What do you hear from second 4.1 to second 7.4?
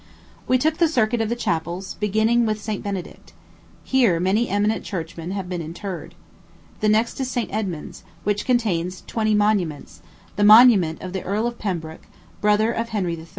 many eminent churchmen have been interred. The next is